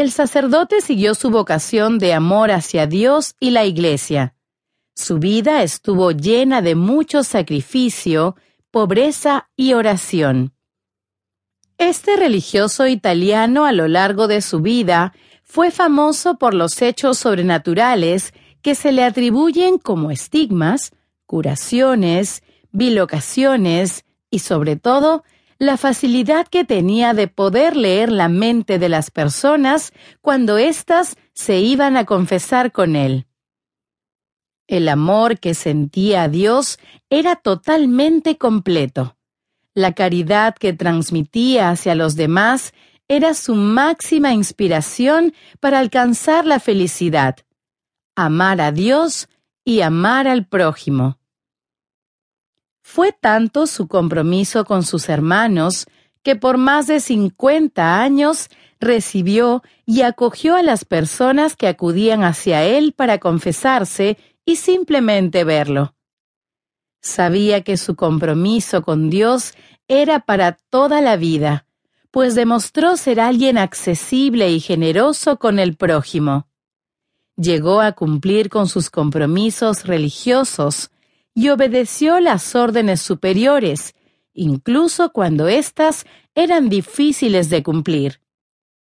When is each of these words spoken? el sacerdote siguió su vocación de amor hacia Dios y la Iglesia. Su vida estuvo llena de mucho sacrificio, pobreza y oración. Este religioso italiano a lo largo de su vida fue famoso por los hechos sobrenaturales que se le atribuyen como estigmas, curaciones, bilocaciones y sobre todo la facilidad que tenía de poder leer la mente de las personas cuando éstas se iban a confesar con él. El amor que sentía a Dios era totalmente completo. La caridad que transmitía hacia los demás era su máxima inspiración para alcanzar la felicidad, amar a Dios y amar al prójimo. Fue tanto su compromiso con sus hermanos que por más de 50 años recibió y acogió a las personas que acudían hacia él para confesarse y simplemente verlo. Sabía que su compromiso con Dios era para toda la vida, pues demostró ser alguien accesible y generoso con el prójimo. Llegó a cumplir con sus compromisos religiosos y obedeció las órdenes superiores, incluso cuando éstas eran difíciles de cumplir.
el 0.00 0.10
sacerdote 0.10 0.80
siguió 0.80 1.14
su 1.14 1.30
vocación 1.30 1.98
de 1.98 2.14
amor 2.14 2.50
hacia 2.50 2.86
Dios 2.86 3.34
y 3.38 3.50
la 3.50 3.64
Iglesia. 3.64 4.34
Su 4.94 5.18
vida 5.18 5.62
estuvo 5.62 6.10
llena 6.10 6.62
de 6.62 6.74
mucho 6.74 7.22
sacrificio, 7.22 8.36
pobreza 8.70 9.48
y 9.56 9.74
oración. 9.74 10.52
Este 11.78 12.16
religioso 12.16 12.86
italiano 12.86 13.64
a 13.64 13.72
lo 13.72 13.88
largo 13.88 14.26
de 14.26 14.42
su 14.42 14.60
vida 14.60 15.14
fue 15.42 15.70
famoso 15.70 16.36
por 16.38 16.54
los 16.54 16.80
hechos 16.82 17.18
sobrenaturales 17.18 18.34
que 18.62 18.74
se 18.74 18.92
le 18.92 19.02
atribuyen 19.02 19.78
como 19.78 20.10
estigmas, 20.10 20.92
curaciones, 21.26 22.42
bilocaciones 22.70 24.04
y 24.30 24.40
sobre 24.40 24.76
todo 24.76 25.24
la 25.60 25.76
facilidad 25.76 26.48
que 26.48 26.64
tenía 26.64 27.12
de 27.12 27.28
poder 27.28 27.76
leer 27.76 28.10
la 28.10 28.30
mente 28.30 28.78
de 28.78 28.88
las 28.88 29.10
personas 29.10 29.92
cuando 30.22 30.56
éstas 30.56 31.18
se 31.34 31.60
iban 31.60 31.98
a 31.98 32.06
confesar 32.06 32.72
con 32.72 32.96
él. 32.96 33.26
El 34.66 34.88
amor 34.88 35.38
que 35.38 35.52
sentía 35.52 36.22
a 36.22 36.28
Dios 36.28 36.78
era 37.10 37.36
totalmente 37.36 38.38
completo. 38.38 39.18
La 39.74 39.92
caridad 39.92 40.54
que 40.54 40.72
transmitía 40.72 41.68
hacia 41.68 41.94
los 41.94 42.16
demás 42.16 42.72
era 43.06 43.34
su 43.34 43.54
máxima 43.54 44.32
inspiración 44.32 45.34
para 45.60 45.78
alcanzar 45.78 46.46
la 46.46 46.58
felicidad, 46.58 47.36
amar 48.16 48.62
a 48.62 48.72
Dios 48.72 49.28
y 49.62 49.82
amar 49.82 50.26
al 50.26 50.46
prójimo. 50.46 51.19
Fue 52.92 53.12
tanto 53.12 53.68
su 53.68 53.86
compromiso 53.86 54.64
con 54.64 54.82
sus 54.82 55.08
hermanos 55.08 55.86
que 56.24 56.34
por 56.34 56.58
más 56.58 56.88
de 56.88 56.98
50 56.98 58.02
años 58.02 58.48
recibió 58.80 59.62
y 59.86 60.02
acogió 60.02 60.56
a 60.56 60.64
las 60.64 60.84
personas 60.84 61.54
que 61.54 61.68
acudían 61.68 62.24
hacia 62.24 62.64
él 62.64 62.92
para 62.92 63.18
confesarse 63.18 64.18
y 64.44 64.56
simplemente 64.56 65.44
verlo. 65.44 65.94
Sabía 67.00 67.62
que 67.62 67.76
su 67.76 67.94
compromiso 67.94 68.82
con 68.82 69.08
Dios 69.08 69.54
era 69.86 70.18
para 70.18 70.58
toda 70.68 71.00
la 71.00 71.14
vida, 71.16 71.66
pues 72.10 72.34
demostró 72.34 72.96
ser 72.96 73.20
alguien 73.20 73.56
accesible 73.56 74.50
y 74.50 74.58
generoso 74.58 75.38
con 75.38 75.60
el 75.60 75.76
prójimo. 75.76 76.48
Llegó 77.36 77.82
a 77.82 77.92
cumplir 77.92 78.48
con 78.48 78.66
sus 78.66 78.90
compromisos 78.90 79.84
religiosos 79.84 80.90
y 81.34 81.48
obedeció 81.48 82.20
las 82.20 82.54
órdenes 82.54 83.00
superiores, 83.00 83.94
incluso 84.32 85.12
cuando 85.12 85.48
éstas 85.48 86.06
eran 86.34 86.68
difíciles 86.68 87.50
de 87.50 87.62
cumplir. 87.62 88.20